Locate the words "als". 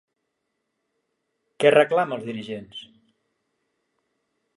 2.19-2.25